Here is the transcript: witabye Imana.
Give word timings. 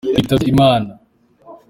witabye 0.15 0.47
Imana. 0.53 0.91